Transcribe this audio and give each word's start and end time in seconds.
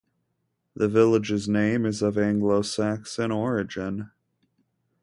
The 0.73 0.87
villages 0.87 1.47
name 1.47 1.85
is 1.85 2.01
of 2.01 2.17
Anglo-Saxon 2.17 3.29
origin. 3.31 4.09